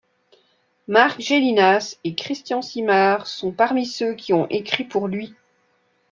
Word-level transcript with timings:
Marc 0.87 1.19
Gélinas 1.21 1.97
et 2.03 2.15
Christian 2.15 2.63
Simard 2.63 3.27
sont 3.27 3.51
parmi 3.51 3.85
ceux 3.85 4.15
qui 4.15 4.33
ont 4.33 4.47
écrit 4.49 4.83
pour 4.83 5.07
lui. 5.07 5.35